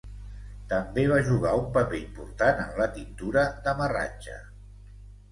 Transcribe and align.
També 0.69 1.01
va 1.09 1.17
jugar 1.25 1.51
un 1.59 1.67
paper 1.75 1.99
important 1.99 2.61
en 2.63 2.71
la 2.79 2.87
tintura 2.95 3.43
d'amarratge. 3.67 4.39